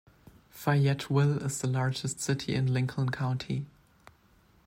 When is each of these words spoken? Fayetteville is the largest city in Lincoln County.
Fayetteville 0.49 1.43
is 1.45 1.61
the 1.61 1.67
largest 1.67 2.19
city 2.21 2.55
in 2.55 2.73
Lincoln 2.73 3.11
County. 3.11 3.67